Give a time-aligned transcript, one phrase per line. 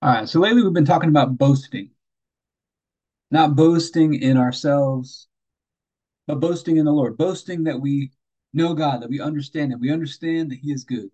[0.00, 1.90] All right, so lately we've been talking about boasting,
[3.32, 5.26] not boasting in ourselves,
[6.28, 8.12] but boasting in the Lord, boasting that we
[8.52, 11.10] know God, that we understand Him, we understand that He is good.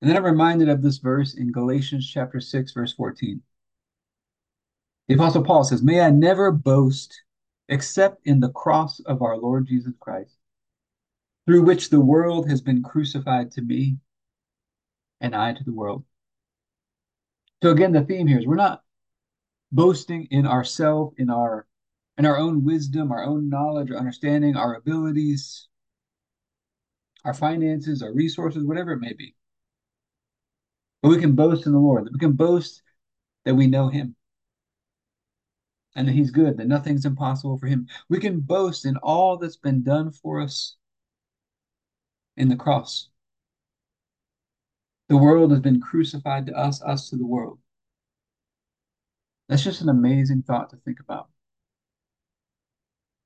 [0.00, 3.42] And then I'm reminded of this verse in Galatians chapter 6, verse 14.
[5.08, 7.20] The Apostle Paul says, May I never boast
[7.68, 10.36] except in the cross of our Lord Jesus Christ,
[11.46, 13.98] through which the world has been crucified to me
[15.20, 16.04] and I to the world.
[17.62, 18.82] So again, the theme here is we're not
[19.70, 21.66] boasting in ourselves, in our
[22.18, 25.68] in our own wisdom, our own knowledge, our understanding, our abilities,
[27.24, 29.34] our finances, our resources, whatever it may be.
[31.02, 32.08] But we can boast in the Lord.
[32.12, 32.82] We can boast
[33.44, 34.16] that we know Him
[35.94, 37.86] and that He's good, that nothing's impossible for Him.
[38.08, 40.76] We can boast in all that's been done for us
[42.36, 43.08] in the cross.
[45.08, 47.58] The world has been crucified to us, us to the world.
[49.48, 51.28] That's just an amazing thought to think about.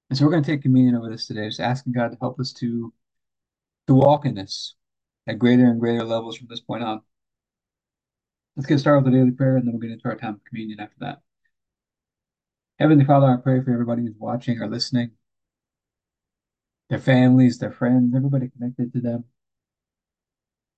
[0.08, 2.40] And so we're going to take communion over this today, just asking God to help
[2.40, 2.92] us to,
[3.86, 4.74] to walk in this
[5.26, 7.02] at greater and greater levels from this point on.
[8.56, 10.44] Let's get started with the daily prayer, and then we'll get into our time of
[10.44, 11.20] communion after that.
[12.78, 15.12] Heavenly Father, I pray for everybody who's watching or listening,
[16.88, 19.24] their families, their friends, everybody connected to them,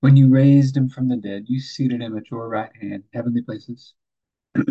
[0.00, 3.42] When you raised him from the dead, you seated him at your right hand, heavenly
[3.42, 3.94] places,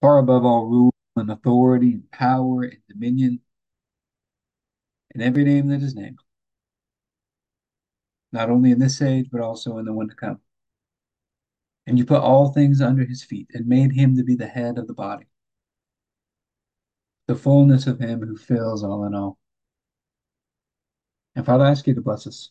[0.00, 3.40] far above all rule and authority and power and dominion
[5.14, 6.18] and every name that is named,
[8.32, 10.40] not only in this age, but also in the one to come.
[11.86, 14.78] And you put all things under his feet and made him to be the head
[14.78, 15.26] of the body,
[17.26, 19.38] the fullness of him who fills all in all.
[21.34, 22.50] And Father, I ask you to bless us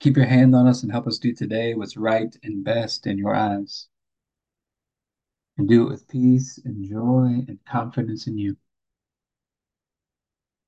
[0.00, 3.18] Keep your hand on us and help us do today what's right and best in
[3.18, 3.86] your eyes.
[5.58, 8.56] And do it with peace and joy and confidence in you.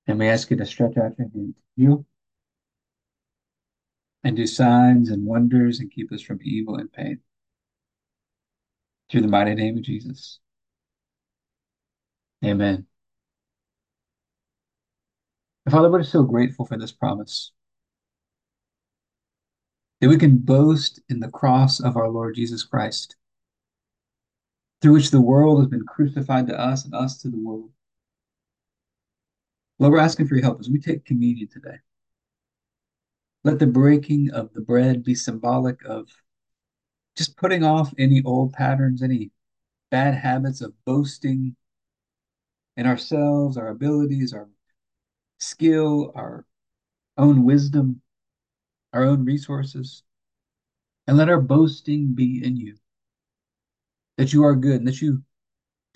[0.06, 2.06] And we ask you to stretch out your hand to you
[4.22, 7.20] and do signs and wonders and keep us from evil and pain.
[9.10, 10.41] Through the mighty name of Jesus.
[12.44, 12.87] Amen.
[15.70, 17.53] Father, we're so grateful for this promise
[20.02, 23.14] that we can boast in the cross of our Lord Jesus Christ,
[24.80, 27.70] through which the world has been crucified to us and us to the world.
[29.78, 31.76] Lord, we're asking for your help as we take communion today.
[33.44, 36.08] Let the breaking of the bread be symbolic of
[37.16, 39.31] just putting off any old patterns, any
[39.93, 41.54] bad habits of boasting
[42.76, 44.49] in ourselves, our abilities, our
[45.38, 46.44] skill, our
[47.16, 48.02] own wisdom,
[48.92, 50.02] our own resources,
[51.06, 52.76] and let our boasting be in you.
[54.18, 55.22] That you are good and that you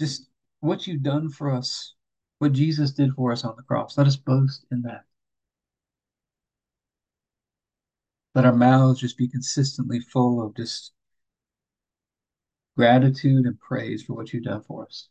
[0.01, 0.29] just
[0.61, 1.95] what you've done for us,
[2.39, 3.97] what Jesus did for us on the cross.
[3.97, 5.05] Let us boast in that.
[8.35, 10.93] Let our mouths just be consistently full of just
[12.77, 15.09] gratitude and praise for what you've done for us.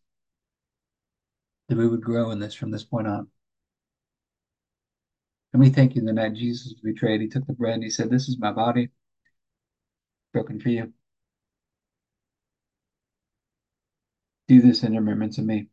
[1.69, 3.27] That we would grow in this from this point on.
[5.55, 7.21] And we thank you the night Jesus was betrayed.
[7.21, 8.89] He took the bread and he said, This is my body
[10.33, 10.91] broken for you.
[14.49, 15.69] Do this in remembrance of me.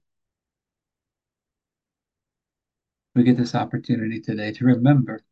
[3.17, 5.25] We get this opportunity today to remember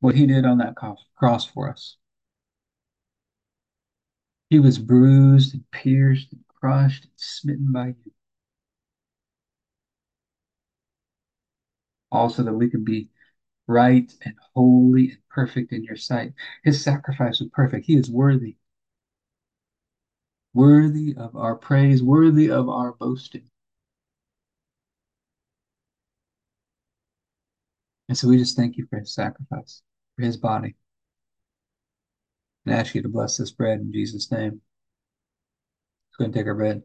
[0.00, 1.96] what he did on that cross for us.
[4.48, 8.12] He was bruised and pierced and crushed and smitten by you.
[12.12, 13.08] Also, that we could be
[13.66, 16.32] right and holy and perfect in your sight.
[16.64, 17.86] His sacrifice was perfect.
[17.86, 18.56] He is worthy.
[20.54, 23.50] Worthy of our praise, worthy of our boasting.
[28.08, 29.82] And so we just thank you for his sacrifice,
[30.16, 30.74] for his body.
[32.66, 34.60] And ask you to bless this bread in Jesus' name.
[36.08, 36.82] Let's go and take our bread.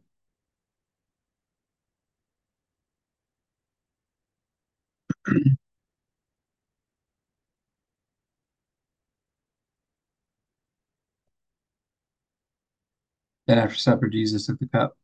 [13.47, 14.97] Then after supper, Jesus took the cup.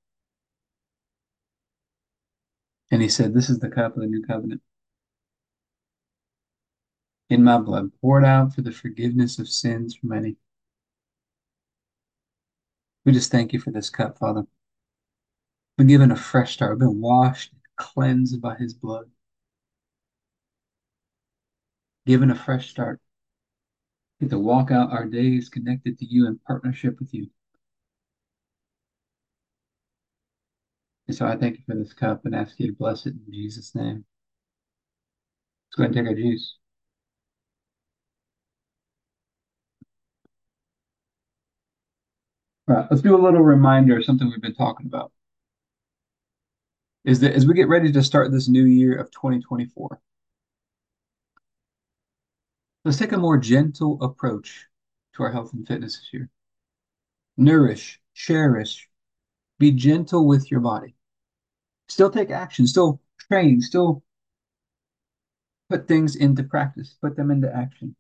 [2.92, 4.62] And he said, This is the cup of the new covenant.
[7.30, 10.36] In my blood, poured out for the forgiveness of sins for many.
[13.06, 14.44] We just thank you for this cup, Father.
[15.78, 16.80] Been given a fresh start.
[16.80, 19.06] We've been washed cleansed by his blood.
[22.06, 23.00] Given a fresh start.
[24.20, 27.30] Get to walk out our days connected to you in partnership with you.
[31.12, 33.34] And so I thank you for this cup and ask you to bless it in
[33.34, 34.06] Jesus' name.
[35.68, 36.56] Let's go ahead and take our juice.
[42.70, 45.12] All right, let's do a little reminder of something we've been talking about.
[47.04, 50.00] Is that as we get ready to start this new year of 2024,
[52.86, 54.66] let's take a more gentle approach
[55.18, 56.30] to our health and fitness this year.
[57.36, 58.88] Nourish, cherish,
[59.60, 60.96] be gentle with your body.
[61.92, 64.02] Still take action, still train, still
[65.70, 67.98] put things into practice, put them into action.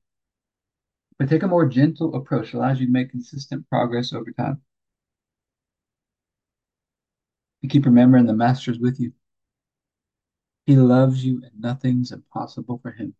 [1.20, 4.62] But take a more gentle approach, allows you to make consistent progress over time.
[7.62, 9.12] And keep remembering the Master's with you.
[10.66, 13.14] He loves you and nothing's impossible for him.